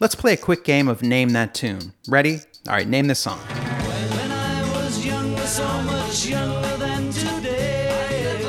Let's 0.00 0.14
play 0.14 0.32
a 0.34 0.36
quick 0.36 0.62
game 0.62 0.86
of 0.86 1.02
Name 1.02 1.30
That 1.30 1.54
Tune. 1.54 1.92
Ready? 2.06 2.36
All 2.68 2.74
right, 2.74 2.86
name 2.86 3.08
this 3.08 3.18
song. 3.18 3.38
When 3.38 4.30
I 4.30 4.62
was 4.72 5.04
younger, 5.04 5.40
so 5.44 5.66
much 5.82 6.26
younger 6.26 6.76
than 6.76 7.10
today. 7.10 8.46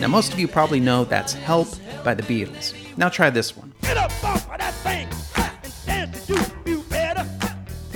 Now, 0.00 0.08
most 0.08 0.32
of 0.32 0.40
you 0.40 0.48
probably 0.48 0.80
know 0.80 1.04
that's 1.04 1.34
Help 1.34 1.68
by 2.02 2.14
the 2.14 2.24
Beatles. 2.24 2.74
Now 2.96 3.08
try 3.08 3.30
this 3.30 3.56
one. 3.56 3.72
Get 3.82 3.96
up 3.96 4.10
off 4.24 4.50
of 4.50 4.58
that 4.58 4.74
thing 4.74 5.08
and 5.36 5.74
dance 5.86 6.26
to 6.26 6.34
do 6.64 6.70
you 6.70 6.82
better. 6.88 7.24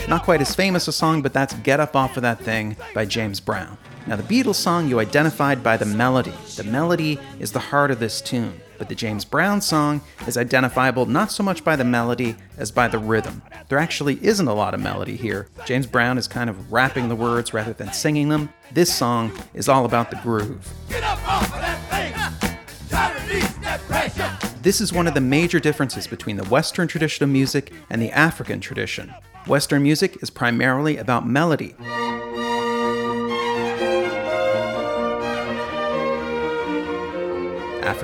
Not 0.06 0.22
quite 0.22 0.40
as 0.40 0.54
famous 0.54 0.86
a 0.86 0.92
song, 0.92 1.22
but 1.22 1.32
that's 1.32 1.54
Get 1.54 1.80
Up 1.80 1.96
Off 1.96 2.16
of 2.16 2.22
That 2.22 2.38
Thing 2.38 2.76
by 2.94 3.04
James 3.04 3.40
Brown. 3.40 3.76
Now, 4.06 4.14
the 4.14 4.22
Beatles 4.22 4.56
song 4.56 4.86
you 4.88 5.00
identified 5.00 5.64
by 5.64 5.76
the 5.76 5.86
melody. 5.86 6.34
The 6.56 6.64
melody 6.64 7.18
is 7.40 7.50
the 7.50 7.58
heart 7.58 7.90
of 7.90 7.98
this 7.98 8.20
tune, 8.20 8.60
but 8.78 8.88
the 8.88 8.94
James 8.94 9.24
Brown 9.24 9.60
song 9.60 10.00
is 10.26 10.36
identifiable 10.36 11.06
not 11.06 11.30
so 11.30 11.42
much 11.42 11.64
by 11.64 11.76
the 11.76 11.84
melody 11.84 12.36
as 12.56 12.70
by 12.70 12.88
the 12.88 12.98
rhythm. 12.98 13.42
There 13.68 13.78
actually 13.78 14.18
isn't 14.24 14.48
a 14.48 14.54
lot 14.54 14.74
of 14.74 14.80
melody 14.80 15.16
here. 15.16 15.48
James 15.64 15.86
Brown 15.86 16.18
is 16.18 16.28
kind 16.28 16.50
of 16.50 16.72
rapping 16.72 17.08
the 17.08 17.16
words 17.16 17.54
rather 17.54 17.72
than 17.72 17.92
singing 17.92 18.28
them. 18.28 18.50
This 18.72 18.94
song 18.94 19.32
is 19.54 19.68
all 19.68 19.84
about 19.84 20.10
the 20.10 20.16
groove. 20.16 20.72
Get 20.88 21.02
up 21.02 21.26
off 21.28 21.44
of 21.44 21.60
that 21.60 21.80
thing. 21.90 22.58
Try 22.88 23.12
to 23.12 23.60
that 23.62 23.80
pressure. 23.82 24.60
This 24.62 24.80
is 24.80 24.92
one 24.92 25.06
of 25.06 25.14
the 25.14 25.20
major 25.20 25.60
differences 25.60 26.06
between 26.06 26.36
the 26.36 26.44
Western 26.44 26.88
tradition 26.88 27.24
of 27.24 27.30
music 27.30 27.72
and 27.90 28.00
the 28.00 28.10
African 28.12 28.60
tradition. 28.60 29.14
Western 29.46 29.82
music 29.82 30.22
is 30.22 30.30
primarily 30.30 30.96
about 30.96 31.26
melody. 31.26 31.74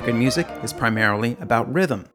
African 0.01 0.17
music 0.17 0.47
is 0.63 0.73
primarily 0.73 1.37
about 1.39 1.71
rhythm. 1.71 2.09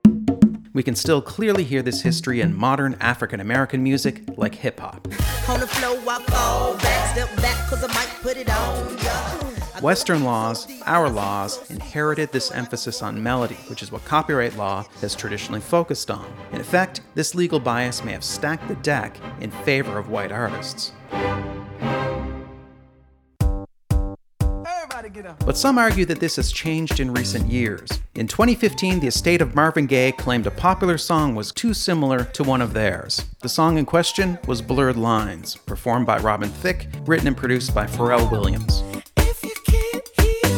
We 0.72 0.82
can 0.82 0.96
still 0.96 1.22
clearly 1.22 1.62
hear 1.62 1.82
this 1.82 2.02
history 2.02 2.40
in 2.40 2.52
modern 2.52 2.96
African 2.98 3.38
American 3.38 3.80
music 3.80 4.24
like 4.36 4.56
hip 4.56 4.80
hop. 4.80 5.06
On 5.48 5.60
the 5.60 5.68
floor, 5.68 5.96
I 6.08 6.20
fall 6.24 6.76
back, 6.78 7.12
step 7.12 7.36
back, 7.36 7.70
cause 7.70 7.84
I 7.84 7.86
might 7.94 8.08
put 8.22 8.38
it 8.38 8.50
on. 8.50 8.98
ya. 8.98 9.80
Western 9.80 10.24
laws, 10.24 10.66
our 10.84 11.08
laws, 11.08 11.70
inherited 11.70 12.32
this 12.32 12.50
emphasis 12.50 13.02
on 13.02 13.22
melody, 13.22 13.54
which 13.68 13.84
is 13.84 13.92
what 13.92 14.04
copyright 14.04 14.56
law 14.56 14.84
has 15.00 15.14
traditionally 15.14 15.60
focused 15.60 16.10
on. 16.10 16.26
In 16.50 16.60
effect, 16.60 17.02
this 17.14 17.36
legal 17.36 17.60
bias 17.60 18.02
may 18.02 18.10
have 18.10 18.24
stacked 18.24 18.66
the 18.66 18.74
deck 18.76 19.16
in 19.40 19.52
favor 19.52 19.96
of 19.96 20.10
white 20.10 20.32
artists. 20.32 20.90
But 25.44 25.56
some 25.56 25.78
argue 25.78 26.04
that 26.06 26.20
this 26.20 26.36
has 26.36 26.50
changed 26.50 26.98
in 27.00 27.12
recent 27.12 27.50
years. 27.50 27.88
In 28.14 28.26
2015, 28.26 29.00
the 29.00 29.06
estate 29.06 29.40
of 29.40 29.54
Marvin 29.54 29.86
Gaye 29.86 30.12
claimed 30.12 30.46
a 30.46 30.50
popular 30.50 30.98
song 30.98 31.34
was 31.34 31.52
too 31.52 31.74
similar 31.74 32.24
to 32.24 32.42
one 32.42 32.60
of 32.60 32.72
theirs. 32.72 33.24
The 33.40 33.48
song 33.48 33.78
in 33.78 33.86
question 33.86 34.38
was 34.46 34.62
Blurred 34.62 34.96
Lines, 34.96 35.54
performed 35.54 36.06
by 36.06 36.18
Robin 36.18 36.48
Thicke, 36.48 36.88
written 37.06 37.28
and 37.28 37.36
produced 37.36 37.74
by 37.74 37.86
Pharrell 37.86 38.30
Williams. 38.30 38.82
If 39.18 39.44
you 39.44 39.54
can't 39.64 40.08
hear 40.20 40.50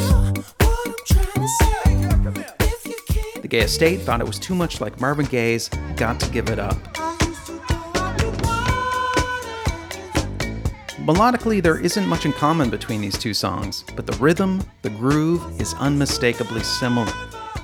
what 0.60 0.86
I'm 0.86 0.94
trying 1.06 1.34
to 1.34 1.48
say, 1.60 2.66
if 2.66 2.86
you 2.86 2.96
can't 3.06 3.42
The 3.42 3.48
Gaye 3.48 3.60
estate 3.60 4.00
thought 4.00 4.20
it 4.20 4.26
was 4.26 4.38
too 4.38 4.54
much 4.54 4.80
like 4.80 5.00
Marvin 5.00 5.26
Gaye's 5.26 5.68
Got 5.96 6.20
to 6.20 6.30
Give 6.30 6.48
It 6.48 6.58
Up. 6.58 7.07
Melodically, 11.08 11.62
there 11.62 11.80
isn't 11.80 12.06
much 12.06 12.26
in 12.26 12.34
common 12.34 12.68
between 12.68 13.00
these 13.00 13.16
two 13.16 13.32
songs, 13.32 13.82
but 13.96 14.06
the 14.06 14.14
rhythm, 14.18 14.62
the 14.82 14.90
groove, 14.90 15.58
is 15.58 15.72
unmistakably 15.78 16.62
similar. 16.62 17.10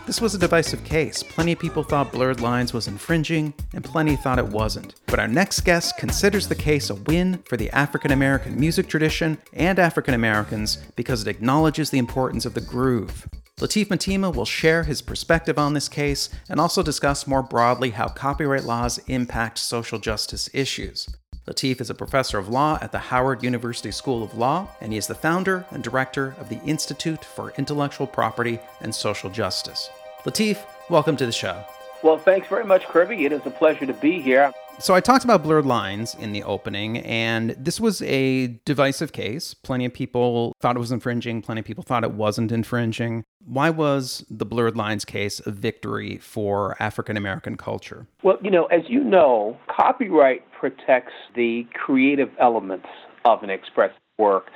This 0.06 0.18
was 0.18 0.34
a 0.34 0.38
divisive 0.38 0.82
case. 0.82 1.22
Plenty 1.22 1.52
of 1.52 1.58
people 1.58 1.82
thought 1.82 2.10
Blurred 2.10 2.40
Lines 2.40 2.72
was 2.72 2.88
infringing, 2.88 3.52
and 3.74 3.84
plenty 3.84 4.16
thought 4.16 4.38
it 4.38 4.48
wasn't. 4.48 4.94
But 5.08 5.18
our 5.18 5.28
next 5.28 5.60
guest 5.60 5.98
considers 5.98 6.48
the 6.48 6.54
case 6.54 6.88
a 6.88 6.94
win 6.94 7.42
for 7.44 7.58
the 7.58 7.68
African 7.72 8.12
American 8.12 8.58
music 8.58 8.88
tradition 8.88 9.36
and 9.52 9.78
African 9.78 10.14
Americans 10.14 10.78
because 10.96 11.20
it 11.20 11.28
acknowledges 11.28 11.90
the 11.90 11.98
importance 11.98 12.46
of 12.46 12.54
the 12.54 12.62
groove. 12.62 13.28
Lateef 13.60 13.88
Mtima 13.88 14.34
will 14.34 14.46
share 14.46 14.84
his 14.84 15.02
perspective 15.02 15.58
on 15.58 15.74
this 15.74 15.90
case 15.90 16.30
and 16.48 16.58
also 16.58 16.82
discuss 16.82 17.26
more 17.26 17.42
broadly 17.42 17.90
how 17.90 18.08
copyright 18.08 18.64
laws 18.64 18.96
impact 19.06 19.58
social 19.58 19.98
justice 19.98 20.48
issues. 20.54 21.06
Lateef 21.46 21.78
is 21.82 21.90
a 21.90 21.94
professor 21.94 22.38
of 22.38 22.48
law 22.48 22.78
at 22.80 22.90
the 22.90 22.98
Howard 22.98 23.42
University 23.42 23.90
School 23.90 24.22
of 24.22 24.34
Law, 24.34 24.66
and 24.80 24.92
he 24.92 24.98
is 24.98 25.06
the 25.06 25.14
founder 25.14 25.66
and 25.70 25.84
director 25.84 26.34
of 26.38 26.48
the 26.48 26.58
Institute 26.64 27.22
for 27.22 27.52
Intellectual 27.58 28.06
Property 28.06 28.58
and 28.80 28.94
Social 28.94 29.28
Justice. 29.28 29.90
Lateef, 30.24 30.64
welcome 30.88 31.18
to 31.18 31.26
the 31.26 31.32
show. 31.32 31.62
Well, 32.02 32.16
thanks 32.16 32.48
very 32.48 32.64
much, 32.64 32.86
Kirby. 32.86 33.26
It 33.26 33.32
is 33.32 33.44
a 33.44 33.50
pleasure 33.50 33.84
to 33.84 33.92
be 33.92 34.22
here. 34.22 34.54
So, 34.80 34.94
I 34.94 35.00
talked 35.00 35.24
about 35.24 35.42
blurred 35.42 35.64
lines 35.64 36.14
in 36.16 36.32
the 36.32 36.42
opening, 36.42 36.98
and 36.98 37.50
this 37.50 37.80
was 37.80 38.02
a 38.02 38.48
divisive 38.66 39.12
case. 39.12 39.54
Plenty 39.54 39.86
of 39.86 39.94
people 39.94 40.52
thought 40.60 40.76
it 40.76 40.80
was 40.80 40.92
infringing, 40.92 41.40
plenty 41.42 41.60
of 41.60 41.64
people 41.64 41.84
thought 41.84 42.04
it 42.04 42.12
wasn't 42.12 42.52
infringing. 42.52 43.24
Why 43.46 43.70
was 43.70 44.24
the 44.28 44.44
blurred 44.44 44.76
lines 44.76 45.04
case 45.04 45.40
a 45.46 45.52
victory 45.52 46.18
for 46.18 46.76
African 46.80 47.16
American 47.16 47.56
culture? 47.56 48.06
Well, 48.22 48.36
you 48.42 48.50
know, 48.50 48.64
as 48.66 48.82
you 48.88 49.02
know, 49.02 49.56
copyright 49.74 50.42
protects 50.52 51.14
the 51.34 51.66
creative 51.72 52.30
elements 52.40 52.88
of 53.24 53.42
an 53.42 53.50
expressive 53.50 53.96
work, 54.18 54.50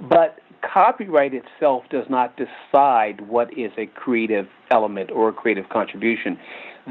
but 0.00 0.40
copyright 0.62 1.32
itself 1.32 1.84
does 1.90 2.04
not 2.10 2.36
decide 2.36 3.22
what 3.28 3.56
is 3.56 3.72
a 3.78 3.86
creative 3.86 4.46
element 4.70 5.10
or 5.10 5.30
a 5.30 5.32
creative 5.32 5.68
contribution. 5.70 6.38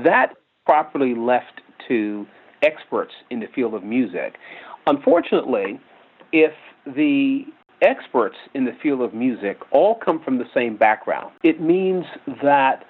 That 0.03 0.33
properly 0.65 1.13
left 1.13 1.61
to 1.87 2.25
experts 2.63 3.13
in 3.29 3.39
the 3.39 3.47
field 3.53 3.73
of 3.73 3.83
music. 3.83 4.35
Unfortunately, 4.87 5.79
if 6.31 6.53
the 6.85 7.43
experts 7.81 8.35
in 8.53 8.65
the 8.65 8.73
field 8.81 9.01
of 9.01 9.13
music 9.13 9.57
all 9.71 9.95
come 9.95 10.21
from 10.23 10.37
the 10.37 10.45
same 10.53 10.77
background, 10.77 11.31
it 11.43 11.61
means 11.61 12.05
that 12.43 12.85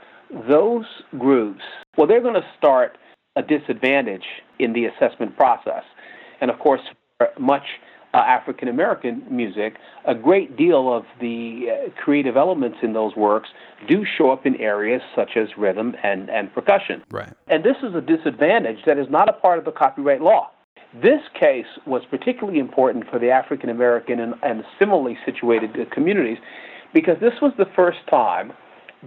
those 0.48 0.86
groups, 1.18 1.62
well, 1.98 2.08
they're 2.08 2.22
going 2.22 2.36
to 2.36 2.48
start 2.58 2.98
a 3.36 3.42
disadvantage 3.42 4.26
in 4.60 4.74
the 4.74 4.86
assessment 4.86 5.36
process. 5.36 5.84
And 6.42 6.50
of 6.52 6.60
course, 6.60 6.82
much 7.40 7.64
uh, 8.14 8.18
African 8.18 8.68
American 8.68 9.24
music, 9.30 9.76
a 10.06 10.16
great 10.16 10.58
deal 10.58 10.92
of 10.94 11.04
the 11.20 11.68
uh, 11.70 12.02
creative 12.02 12.36
elements 12.38 12.78
in 12.82 12.94
those 12.94 13.16
works 13.16 13.50
do 13.88 14.04
show 14.18 14.32
up 14.32 14.46
in 14.46 14.56
areas 14.56 15.02
such 15.16 15.32
as 15.36 15.50
rhythm 15.58 15.96
and, 16.04 16.30
and 16.30 16.54
percussion. 16.54 17.04
Right. 17.12 17.32
And 17.48 17.64
this 17.64 17.78
is 17.84 17.94
a 17.96 18.02
disadvantage 18.02 18.80
that 18.86 18.98
is 18.98 19.08
not 19.10 19.30
a 19.30 19.34
part 19.34 19.60
of 19.60 19.66
the 19.66 19.72
copyright 19.72 20.22
law. 20.22 20.52
This 20.94 21.22
case 21.40 21.68
was 21.86 22.02
particularly 22.10 22.58
important 22.58 23.06
for 23.12 23.20
the 23.20 23.30
African 23.30 23.70
American 23.70 24.20
and, 24.20 24.34
and 24.42 24.64
similarly 24.80 25.18
situated 25.24 25.72
uh, 25.80 25.86
communities 25.94 26.40
because 26.94 27.18
this 27.22 27.34
was 27.42 27.54
the 27.58 27.68
first 27.76 28.00
time 28.10 28.52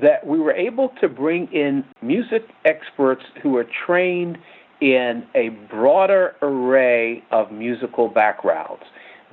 that 0.01 0.27
we 0.27 0.39
were 0.39 0.53
able 0.53 0.91
to 1.01 1.09
bring 1.09 1.53
in 1.53 1.85
music 2.01 2.49
experts 2.65 3.23
who 3.43 3.57
are 3.57 3.67
trained 3.87 4.39
in 4.83 5.25
a 5.37 5.51
broader 5.71 6.35
array 6.43 7.23
of 7.31 7.53
musical 7.53 8.09
backgrounds. 8.09 8.83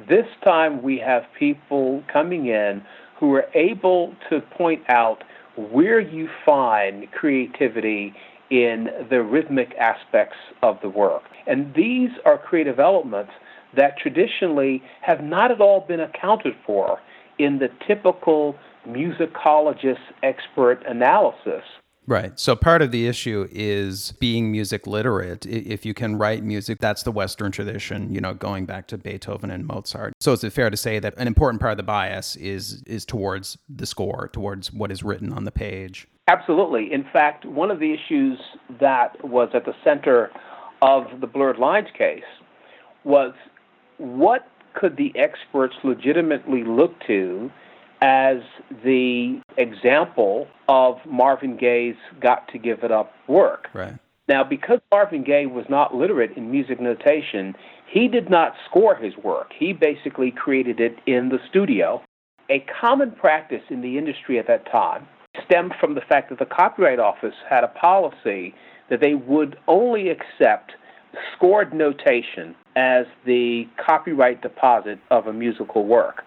This 0.07 0.27
time 0.45 0.83
we 0.83 0.99
have 0.99 1.23
people 1.37 2.03
coming 2.13 2.45
in 2.45 2.83
who 3.19 3.33
are 3.33 3.47
able 3.55 4.13
to 4.29 4.41
point 4.41 4.83
out 4.89 5.23
where 5.57 5.99
you 5.99 6.29
find 6.45 7.11
creativity 7.11 8.13
in 8.51 8.89
the 9.09 9.23
rhythmic 9.23 9.73
aspects 9.79 10.37
of 10.61 10.77
the 10.83 10.89
work. 10.89 11.23
And 11.47 11.73
these 11.73 12.11
are 12.25 12.37
creative 12.37 12.79
elements 12.79 13.31
that 13.75 13.97
traditionally 13.97 14.83
have 15.01 15.23
not 15.23 15.49
at 15.49 15.59
all 15.59 15.81
been 15.81 15.99
accounted 15.99 16.53
for 16.63 16.99
in 17.39 17.57
the 17.57 17.69
typical 17.87 18.55
musicologist 18.87 19.97
expert 20.21 20.83
analysis. 20.87 21.63
Right. 22.09 22.39
So 22.39 22.55
part 22.55 22.81
of 22.81 22.89
the 22.89 23.05
issue 23.05 23.47
is 23.51 24.13
being 24.13 24.51
music 24.51 24.87
literate. 24.87 25.45
If 25.45 25.85
you 25.85 25.93
can 25.93 26.15
write 26.15 26.43
music, 26.43 26.79
that's 26.79 27.03
the 27.03 27.11
Western 27.11 27.51
tradition, 27.51 28.11
you 28.11 28.19
know, 28.19 28.33
going 28.33 28.65
back 28.65 28.87
to 28.87 28.97
Beethoven 28.97 29.51
and 29.51 29.67
Mozart. 29.67 30.13
So 30.19 30.33
is 30.33 30.43
it 30.43 30.51
fair 30.51 30.71
to 30.71 30.75
say 30.75 30.97
that 30.97 31.13
an 31.17 31.27
important 31.27 31.61
part 31.61 31.73
of 31.73 31.77
the 31.77 31.83
bias 31.83 32.35
is 32.35 32.81
is 32.87 33.05
towards 33.05 33.59
the 33.69 33.85
score, 33.85 34.27
towards 34.33 34.73
what 34.73 34.91
is 34.91 35.03
written 35.03 35.31
on 35.31 35.43
the 35.43 35.51
page? 35.51 36.07
Absolutely. 36.27 36.91
In 36.91 37.05
fact, 37.13 37.45
one 37.45 37.69
of 37.69 37.79
the 37.79 37.93
issues 37.93 38.39
that 38.79 39.23
was 39.23 39.49
at 39.53 39.65
the 39.65 39.75
center 39.83 40.31
of 40.81 41.21
the 41.21 41.27
blurred 41.27 41.59
lines 41.59 41.89
case 41.95 42.23
was 43.03 43.35
what 43.99 44.47
could 44.73 44.97
the 44.97 45.13
experts 45.15 45.75
legitimately 45.83 46.63
look 46.63 46.93
to 47.05 47.51
as 48.01 48.37
the 48.83 49.41
example 49.57 50.47
of 50.67 50.97
Marvin 51.05 51.57
Gaye's 51.57 51.95
Got 52.21 52.47
to 52.49 52.57
Give 52.57 52.83
It 52.83 52.91
Up 52.91 53.13
work. 53.27 53.67
Right. 53.73 53.95
Now, 54.27 54.43
because 54.43 54.79
Marvin 54.91 55.23
Gaye 55.23 55.47
was 55.47 55.65
not 55.69 55.95
literate 55.95 56.37
in 56.37 56.51
music 56.51 56.79
notation, 56.79 57.55
he 57.91 58.07
did 58.07 58.29
not 58.29 58.53
score 58.69 58.95
his 58.95 59.17
work. 59.17 59.51
He 59.57 59.73
basically 59.73 60.31
created 60.31 60.79
it 60.79 60.97
in 61.07 61.29
the 61.29 61.39
studio. 61.49 62.03
A 62.49 62.63
common 62.79 63.11
practice 63.11 63.63
in 63.69 63.81
the 63.81 63.97
industry 63.97 64.37
at 64.37 64.47
that 64.47 64.71
time 64.71 65.07
stemmed 65.45 65.73
from 65.79 65.95
the 65.95 66.01
fact 66.01 66.29
that 66.29 66.39
the 66.39 66.45
Copyright 66.45 66.99
Office 66.99 67.33
had 67.49 67.63
a 67.63 67.67
policy 67.67 68.53
that 68.89 69.01
they 69.01 69.15
would 69.15 69.57
only 69.67 70.09
accept 70.09 70.73
scored 71.35 71.73
notation 71.73 72.55
as 72.75 73.05
the 73.25 73.67
copyright 73.83 74.41
deposit 74.41 74.99
of 75.09 75.27
a 75.27 75.33
musical 75.33 75.85
work. 75.85 76.23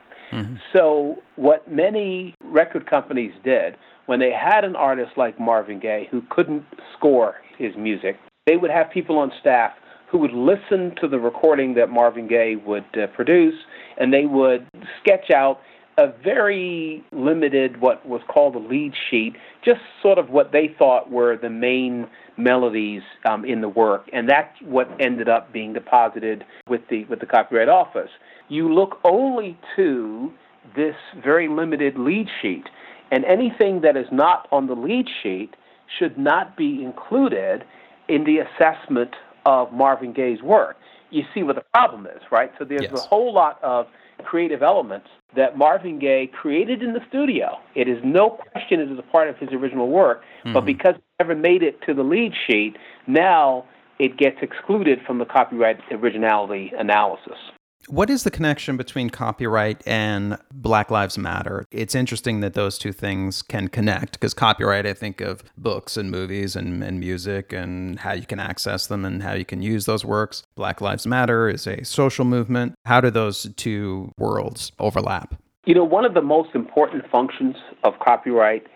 So, 0.72 1.16
what 1.36 1.70
many 1.70 2.34
record 2.44 2.88
companies 2.88 3.32
did 3.44 3.76
when 4.06 4.18
they 4.18 4.32
had 4.32 4.64
an 4.64 4.76
artist 4.76 5.12
like 5.16 5.38
Marvin 5.38 5.78
Gaye 5.78 6.08
who 6.10 6.22
couldn't 6.30 6.64
score 6.96 7.36
his 7.58 7.76
music, 7.76 8.16
they 8.46 8.56
would 8.56 8.70
have 8.70 8.90
people 8.90 9.18
on 9.18 9.30
staff 9.40 9.72
who 10.10 10.18
would 10.18 10.32
listen 10.32 10.94
to 11.00 11.08
the 11.08 11.18
recording 11.18 11.74
that 11.74 11.88
Marvin 11.88 12.28
Gaye 12.28 12.56
would 12.56 12.84
uh, 12.94 13.06
produce, 13.08 13.54
and 13.98 14.12
they 14.12 14.26
would 14.26 14.66
sketch 15.00 15.30
out 15.30 15.60
a 15.98 16.08
very 16.22 17.04
limited, 17.12 17.80
what 17.80 18.06
was 18.06 18.20
called 18.28 18.54
a 18.54 18.58
lead 18.58 18.92
sheet, 19.10 19.34
just 19.64 19.80
sort 20.02 20.18
of 20.18 20.30
what 20.30 20.52
they 20.52 20.74
thought 20.78 21.10
were 21.10 21.36
the 21.36 21.50
main 21.50 22.06
melodies 22.36 23.02
um, 23.28 23.44
in 23.44 23.60
the 23.60 23.68
work, 23.68 24.08
and 24.12 24.28
that's 24.28 24.54
what 24.62 24.88
ended 25.00 25.28
up 25.28 25.52
being 25.52 25.72
deposited 25.72 26.44
with 26.68 26.80
the 26.90 27.04
with 27.06 27.20
the 27.20 27.26
Copyright 27.26 27.68
Office. 27.68 28.10
You 28.48 28.72
look 28.72 28.98
only 29.04 29.58
to 29.76 30.32
this 30.76 30.94
very 31.22 31.48
limited 31.48 31.98
lead 31.98 32.28
sheet, 32.40 32.64
and 33.10 33.24
anything 33.24 33.80
that 33.82 33.96
is 33.96 34.06
not 34.10 34.48
on 34.52 34.66
the 34.66 34.74
lead 34.74 35.06
sheet 35.22 35.54
should 35.98 36.16
not 36.18 36.56
be 36.56 36.82
included 36.82 37.64
in 38.08 38.24
the 38.24 38.38
assessment 38.38 39.10
of 39.46 39.72
Marvin 39.72 40.12
Gaye's 40.12 40.42
work. 40.42 40.76
You 41.10 41.22
see 41.34 41.42
what 41.42 41.56
the 41.56 41.64
problem 41.74 42.06
is, 42.06 42.22
right? 42.30 42.52
So 42.58 42.64
there's 42.64 42.84
Yes. 42.84 42.92
a 42.94 43.00
whole 43.00 43.32
lot 43.32 43.58
of 43.62 43.86
creative 44.24 44.62
elements 44.62 45.08
that 45.34 45.56
Marvin 45.58 45.98
Gaye 45.98 46.26
created 46.28 46.82
in 46.82 46.92
the 46.92 47.00
studio. 47.08 47.58
It 47.74 47.88
is 47.88 47.98
no 48.04 48.30
question 48.30 48.80
it 48.80 48.90
is 48.90 48.98
a 48.98 49.02
part 49.02 49.28
of 49.28 49.36
his 49.38 49.50
original 49.52 49.88
work, 49.88 50.22
but 50.44 50.64
because 50.64 50.94
never 51.22 51.38
made 51.38 51.62
it 51.62 51.80
to 51.86 51.94
the 51.94 52.02
lead 52.02 52.32
sheet, 52.48 52.74
now 53.06 53.64
it 54.00 54.16
gets 54.16 54.38
excluded 54.42 54.98
from 55.06 55.18
the 55.18 55.24
copyright 55.24 55.78
originality 55.92 56.72
analysis. 56.76 57.38
What 57.86 58.10
is 58.10 58.24
the 58.24 58.30
connection 58.30 58.76
between 58.76 59.08
copyright 59.08 59.86
and 59.86 60.36
Black 60.52 60.90
Lives 60.90 61.16
Matter? 61.16 61.64
It's 61.70 61.94
interesting 61.94 62.40
that 62.40 62.54
those 62.54 62.76
two 62.76 62.92
things 62.92 63.40
can 63.40 63.68
connect 63.68 64.12
because 64.12 64.34
copyright, 64.34 64.84
I 64.84 64.94
think 64.94 65.20
of 65.20 65.44
books 65.56 65.96
and 65.96 66.10
movies 66.10 66.56
and, 66.56 66.82
and 66.82 66.98
music 66.98 67.52
and 67.52 68.00
how 68.00 68.12
you 68.12 68.26
can 68.26 68.40
access 68.40 68.88
them 68.88 69.04
and 69.04 69.22
how 69.22 69.34
you 69.34 69.44
can 69.44 69.62
use 69.62 69.84
those 69.84 70.04
works. 70.04 70.42
Black 70.56 70.80
Lives 70.80 71.06
Matter 71.06 71.48
is 71.48 71.68
a 71.68 71.84
social 71.84 72.24
movement. 72.24 72.74
How 72.84 73.00
do 73.00 73.10
those 73.10 73.48
two 73.56 74.10
worlds 74.18 74.72
overlap? 74.80 75.36
You 75.66 75.76
know, 75.76 75.84
one 75.84 76.04
of 76.04 76.14
the 76.14 76.22
most 76.22 76.56
important 76.56 77.04
functions 77.10 77.54
of 77.84 77.94
copyright 78.00 78.66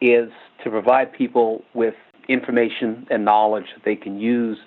is 0.00 0.30
to 0.64 0.70
provide 0.70 1.12
people 1.12 1.62
with 1.74 1.94
information 2.28 3.06
and 3.10 3.24
knowledge 3.24 3.66
that 3.74 3.84
they 3.84 3.96
can 3.96 4.18
use 4.18 4.58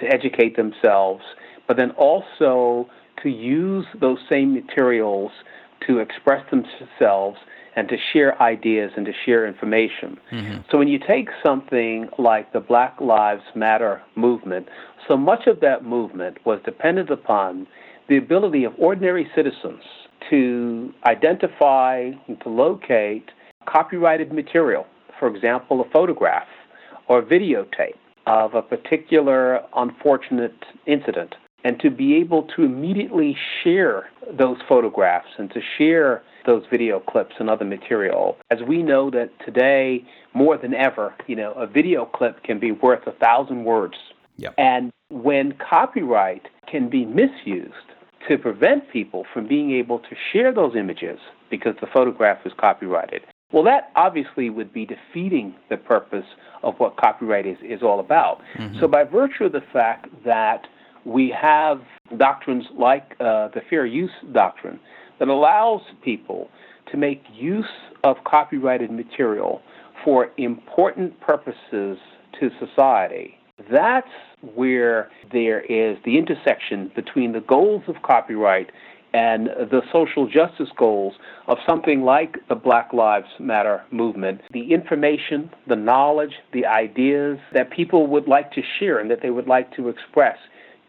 to 0.00 0.06
educate 0.06 0.56
themselves, 0.56 1.22
but 1.66 1.76
then 1.76 1.90
also 1.92 2.88
to 3.22 3.28
use 3.28 3.86
those 4.00 4.18
same 4.28 4.52
materials 4.52 5.30
to 5.86 5.98
express 5.98 6.44
themselves 6.50 7.38
and 7.76 7.88
to 7.88 7.96
share 8.12 8.40
ideas 8.40 8.92
and 8.96 9.04
to 9.06 9.12
share 9.24 9.46
information. 9.46 10.18
Mm-hmm. 10.32 10.60
So 10.70 10.78
when 10.78 10.88
you 10.88 10.98
take 10.98 11.28
something 11.44 12.08
like 12.18 12.52
the 12.52 12.60
Black 12.60 13.00
Lives 13.00 13.42
Matter 13.54 14.00
movement, 14.16 14.68
so 15.08 15.16
much 15.16 15.46
of 15.46 15.60
that 15.60 15.84
movement 15.84 16.38
was 16.44 16.60
dependent 16.64 17.10
upon 17.10 17.66
the 18.08 18.16
ability 18.16 18.64
of 18.64 18.74
ordinary 18.78 19.28
citizens 19.34 19.82
to 20.30 20.92
identify 21.06 22.10
and 22.28 22.40
to 22.42 22.48
locate 22.48 23.30
copyrighted 23.66 24.32
material, 24.32 24.86
for 25.18 25.28
example, 25.28 25.80
a 25.80 25.90
photograph 25.90 26.48
or 27.08 27.22
videotape 27.22 27.96
of 28.26 28.54
a 28.54 28.62
particular 28.62 29.60
unfortunate 29.76 30.56
incident, 30.86 31.34
and 31.64 31.78
to 31.80 31.90
be 31.90 32.14
able 32.16 32.42
to 32.42 32.62
immediately 32.62 33.36
share 33.62 34.08
those 34.38 34.56
photographs 34.68 35.28
and 35.38 35.50
to 35.50 35.60
share 35.78 36.22
those 36.46 36.62
video 36.70 37.00
clips 37.00 37.34
and 37.38 37.48
other 37.48 37.64
material. 37.64 38.36
As 38.50 38.58
we 38.66 38.82
know 38.82 39.10
that 39.10 39.30
today, 39.44 40.04
more 40.34 40.58
than 40.58 40.74
ever, 40.74 41.14
you 41.26 41.36
know, 41.36 41.52
a 41.52 41.66
video 41.66 42.04
clip 42.04 42.42
can 42.42 42.58
be 42.58 42.72
worth 42.72 43.06
a 43.06 43.12
thousand 43.12 43.64
words. 43.64 43.94
Yep. 44.36 44.54
And 44.58 44.92
when 45.10 45.52
copyright 45.52 46.48
can 46.70 46.90
be 46.90 47.04
misused 47.04 47.74
to 48.28 48.36
prevent 48.36 48.90
people 48.90 49.24
from 49.32 49.46
being 49.46 49.72
able 49.72 49.98
to 50.00 50.16
share 50.32 50.52
those 50.52 50.74
images 50.76 51.18
because 51.50 51.74
the 51.80 51.86
photograph 51.86 52.38
is 52.44 52.52
copyrighted, 52.58 53.22
well, 53.54 53.62
that 53.62 53.92
obviously 53.94 54.50
would 54.50 54.72
be 54.72 54.84
defeating 54.84 55.54
the 55.70 55.76
purpose 55.76 56.26
of 56.64 56.74
what 56.78 56.96
copyright 56.96 57.46
is, 57.46 57.56
is 57.62 57.82
all 57.84 58.00
about. 58.00 58.40
So, 58.80 58.88
by 58.88 59.04
virtue 59.04 59.44
of 59.44 59.52
the 59.52 59.62
fact 59.72 60.08
that 60.24 60.66
we 61.04 61.32
have 61.40 61.80
doctrines 62.18 62.64
like 62.76 63.14
uh, 63.20 63.48
the 63.54 63.60
fair 63.70 63.86
use 63.86 64.10
doctrine 64.32 64.80
that 65.20 65.28
allows 65.28 65.82
people 66.02 66.50
to 66.90 66.96
make 66.96 67.22
use 67.32 67.64
of 68.02 68.16
copyrighted 68.24 68.90
material 68.90 69.62
for 70.04 70.30
important 70.36 71.20
purposes 71.20 71.96
to 72.40 72.50
society, 72.58 73.38
that's 73.70 74.08
where 74.56 75.10
there 75.32 75.60
is 75.60 75.96
the 76.04 76.18
intersection 76.18 76.90
between 76.96 77.32
the 77.32 77.40
goals 77.40 77.82
of 77.86 78.02
copyright 78.02 78.70
and 79.14 79.46
the 79.46 79.80
social 79.92 80.26
justice 80.26 80.68
goals 80.76 81.14
of 81.46 81.56
something 81.66 82.02
like 82.02 82.36
the 82.48 82.56
Black 82.56 82.92
Lives 82.92 83.28
Matter 83.38 83.80
movement. 83.92 84.40
The 84.52 84.74
information, 84.74 85.50
the 85.68 85.76
knowledge, 85.76 86.32
the 86.52 86.66
ideas 86.66 87.38
that 87.52 87.70
people 87.70 88.08
would 88.08 88.26
like 88.26 88.50
to 88.52 88.60
share 88.80 88.98
and 88.98 89.08
that 89.12 89.22
they 89.22 89.30
would 89.30 89.46
like 89.46 89.74
to 89.76 89.88
express 89.88 90.36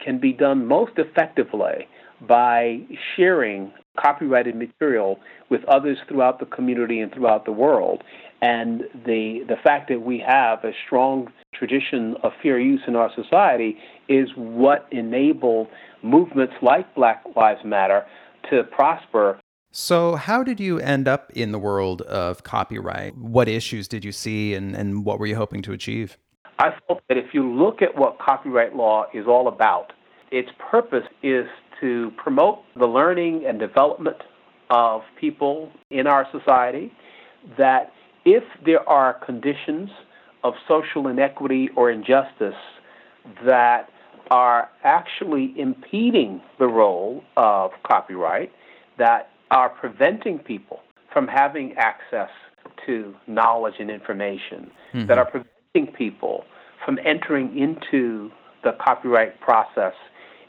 can 0.03 0.19
be 0.19 0.33
done 0.33 0.65
most 0.65 0.93
effectively 0.97 1.87
by 2.27 2.79
sharing 3.15 3.71
copyrighted 4.01 4.55
material 4.55 5.19
with 5.49 5.63
others 5.65 5.99
throughout 6.07 6.39
the 6.39 6.45
community 6.47 6.99
and 7.01 7.13
throughout 7.13 7.45
the 7.45 7.51
world. 7.51 8.03
And 8.41 8.81
the, 9.05 9.45
the 9.47 9.55
fact 9.63 9.87
that 9.89 10.01
we 10.01 10.23
have 10.27 10.63
a 10.63 10.71
strong 10.85 11.31
tradition 11.53 12.15
of 12.23 12.31
fair 12.41 12.59
use 12.59 12.81
in 12.87 12.95
our 12.95 13.11
society 13.15 13.77
is 14.09 14.29
what 14.35 14.87
enabled 14.91 15.67
movements 16.05 16.53
like 16.61 16.93
Black 16.95 17.23
Lives 17.35 17.61
Matter 17.65 18.05
to 18.49 18.63
prosper. 18.63 19.39
So, 19.71 20.15
how 20.15 20.43
did 20.43 20.59
you 20.59 20.79
end 20.79 21.07
up 21.07 21.31
in 21.33 21.51
the 21.51 21.59
world 21.59 22.01
of 22.03 22.43
copyright? 22.43 23.17
What 23.17 23.49
issues 23.49 23.87
did 23.87 24.05
you 24.05 24.13
see 24.13 24.53
and, 24.53 24.75
and 24.75 25.03
what 25.03 25.19
were 25.19 25.25
you 25.25 25.35
hoping 25.35 25.61
to 25.63 25.73
achieve? 25.73 26.17
I 26.59 26.69
felt 26.87 27.01
that 27.09 27.17
if 27.17 27.33
you 27.33 27.51
look 27.51 27.81
at 27.81 27.97
what 27.97 28.17
copyright 28.19 28.75
law 28.75 29.05
is 29.13 29.25
all 29.27 29.49
about, 29.49 29.91
its 30.31 30.49
purpose 30.71 31.03
is 31.21 31.45
to 31.81 32.11
promote 32.15 32.59
the 32.77 32.85
learning 32.85 33.43
and 33.45 33.59
development 33.59 34.17
of 34.69 35.01
people 35.19 35.71
in 35.89 36.07
our 36.07 36.25
society, 36.31 36.93
that 37.57 37.91
if 38.23 38.43
there 38.65 38.87
are 38.87 39.13
conditions 39.25 39.89
of 40.43 40.53
social 40.67 41.07
inequity 41.07 41.69
or 41.75 41.91
injustice 41.91 42.55
that 43.45 43.89
are 44.31 44.69
actually 44.83 45.53
impeding 45.57 46.41
the 46.59 46.67
role 46.67 47.23
of 47.37 47.71
copyright, 47.85 48.51
that 48.97 49.29
are 49.51 49.69
preventing 49.69 50.39
people 50.39 50.79
from 51.11 51.27
having 51.27 51.73
access 51.77 52.29
to 52.85 53.13
knowledge 53.27 53.75
and 53.79 53.89
information, 53.89 54.71
that 54.93 54.99
mm-hmm. 54.99 55.11
are 55.11 55.25
preventing 55.25 55.93
people 55.95 56.43
from 56.85 56.99
entering 57.05 57.57
into 57.57 58.31
the 58.63 58.71
copyright 58.83 59.39
process 59.41 59.93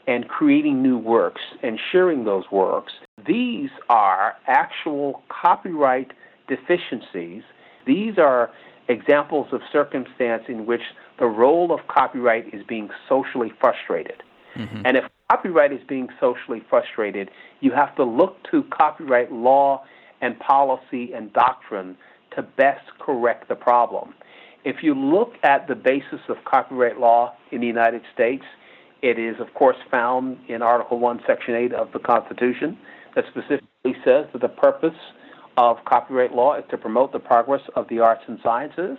and 0.07 0.27
creating 0.27 0.81
new 0.81 0.97
works 0.97 1.41
and 1.63 1.79
sharing 1.91 2.23
those 2.23 2.45
works. 2.51 2.93
These 3.27 3.69
are 3.89 4.35
actual 4.47 5.23
copyright 5.29 6.11
deficiencies. 6.47 7.43
These 7.85 8.17
are 8.17 8.49
examples 8.89 9.47
of 9.51 9.61
circumstance 9.71 10.43
in 10.47 10.65
which 10.65 10.81
the 11.19 11.25
role 11.25 11.73
of 11.73 11.87
copyright 11.87 12.53
is 12.53 12.63
being 12.67 12.89
socially 13.09 13.51
frustrated. 13.59 14.23
Mm-hmm. 14.55 14.81
And 14.85 14.97
if 14.97 15.03
copyright 15.29 15.71
is 15.71 15.81
being 15.87 16.09
socially 16.19 16.63
frustrated, 16.69 17.29
you 17.59 17.71
have 17.71 17.95
to 17.95 18.03
look 18.03 18.37
to 18.51 18.63
copyright 18.71 19.31
law 19.31 19.83
and 20.21 20.39
policy 20.39 21.13
and 21.13 21.31
doctrine 21.33 21.97
to 22.35 22.41
best 22.41 22.85
correct 22.99 23.49
the 23.49 23.55
problem. 23.55 24.13
If 24.63 24.77
you 24.81 24.93
look 24.93 25.33
at 25.43 25.67
the 25.67 25.75
basis 25.75 26.19
of 26.29 26.37
copyright 26.45 26.99
law 26.99 27.33
in 27.51 27.61
the 27.61 27.67
United 27.67 28.01
States, 28.13 28.43
it 29.01 29.19
is, 29.19 29.39
of 29.39 29.53
course, 29.53 29.77
found 29.91 30.37
in 30.47 30.61
Article 30.61 30.99
1, 30.99 31.21
Section 31.27 31.55
8 31.55 31.73
of 31.73 31.91
the 31.93 31.99
Constitution 31.99 32.77
that 33.15 33.25
specifically 33.29 33.95
says 34.03 34.25
that 34.33 34.41
the 34.41 34.49
purpose 34.49 34.95
of 35.57 35.77
copyright 35.85 36.33
law 36.33 36.55
is 36.55 36.63
to 36.69 36.77
promote 36.77 37.11
the 37.11 37.19
progress 37.19 37.61
of 37.75 37.87
the 37.89 37.99
arts 37.99 38.23
and 38.27 38.39
sciences. 38.43 38.97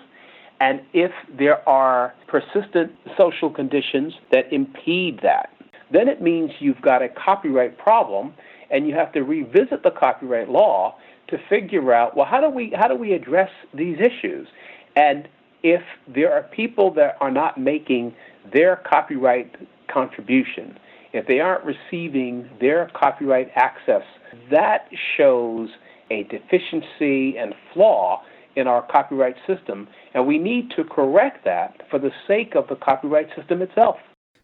And 0.60 0.80
if 0.92 1.12
there 1.38 1.66
are 1.68 2.14
persistent 2.26 2.92
social 3.16 3.50
conditions 3.50 4.14
that 4.32 4.52
impede 4.52 5.20
that, 5.22 5.50
then 5.92 6.08
it 6.08 6.20
means 6.20 6.50
you've 6.58 6.82
got 6.82 7.00
a 7.00 7.08
copyright 7.08 7.78
problem 7.78 8.34
and 8.70 8.86
you 8.86 8.94
have 8.94 9.12
to 9.12 9.22
revisit 9.22 9.82
the 9.82 9.90
copyright 9.90 10.50
law 10.50 10.96
to 11.28 11.38
figure 11.48 11.92
out 11.92 12.16
well 12.16 12.26
how 12.26 12.40
do 12.40 12.48
we 12.48 12.72
how 12.76 12.88
do 12.88 12.94
we 12.94 13.12
address 13.12 13.50
these 13.72 13.98
issues 13.98 14.48
and 14.96 15.28
if 15.62 15.82
there 16.06 16.32
are 16.32 16.42
people 16.42 16.92
that 16.94 17.16
are 17.20 17.30
not 17.30 17.58
making 17.58 18.14
their 18.52 18.76
copyright 18.76 19.54
contribution, 19.88 20.78
if 21.12 21.26
they 21.26 21.40
aren't 21.40 21.64
receiving 21.64 22.48
their 22.60 22.90
copyright 22.94 23.50
access, 23.56 24.02
that 24.50 24.88
shows 25.16 25.70
a 26.10 26.24
deficiency 26.24 27.36
and 27.38 27.54
flaw 27.72 28.22
in 28.56 28.66
our 28.66 28.82
copyright 28.90 29.36
system, 29.46 29.88
and 30.14 30.26
we 30.26 30.38
need 30.38 30.70
to 30.76 30.84
correct 30.84 31.44
that 31.44 31.82
for 31.90 31.98
the 31.98 32.10
sake 32.26 32.54
of 32.54 32.66
the 32.68 32.76
copyright 32.76 33.28
system 33.36 33.62
itself. 33.62 33.96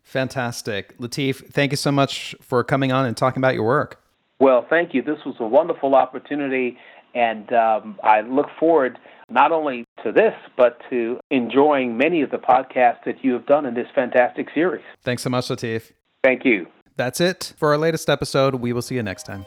Fantastic. 0.04 0.97
Lateef, 0.99 1.52
thank 1.52 1.73
you 1.73 1.76
so 1.76 1.90
much 1.90 2.35
for 2.40 2.62
coming 2.62 2.92
on 2.92 3.06
and 3.06 3.16
talking 3.16 3.40
about 3.40 3.54
your 3.54 3.64
work. 3.64 4.00
Well, 4.38 4.66
thank 4.68 4.94
you. 4.94 5.02
This 5.02 5.18
was 5.25 5.35
a 5.40 5.47
wonderful 5.47 5.94
opportunity, 5.94 6.76
and 7.14 7.52
um, 7.52 7.99
I 8.02 8.21
look 8.21 8.47
forward 8.61 8.99
not 9.30 9.52
only 9.52 9.85
to 10.04 10.12
this, 10.12 10.35
but 10.56 10.78
to 10.90 11.18
enjoying 11.30 11.97
many 11.97 12.23
of 12.23 12.30
the 12.30 12.37
podcasts 12.37 13.04
that 13.06 13.25
you 13.25 13.33
have 13.33 13.47
done 13.47 13.64
in 13.64 13.75
this 13.75 13.87
fantastic 13.94 14.49
series. 14.54 14.85
Thanks 15.02 15.23
so 15.23 15.30
much, 15.30 15.49
Lateef. 15.49 15.92
Thank 16.23 16.44
you. 16.44 16.66
That's 16.97 17.21
it 17.21 17.54
for 17.56 17.71
our 17.71 17.78
latest 17.78 18.09
episode. 18.09 18.56
We 18.56 18.73
will 18.73 18.83
see 18.83 18.94
you 18.94 19.02
next 19.02 19.25
time. 19.25 19.47